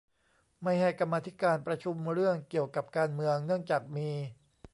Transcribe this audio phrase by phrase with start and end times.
[0.63, 4.09] ไม่ให้กรรมาธิการประชุมเรื่องเกี่ยวกับการเมืองเนื่องจากมี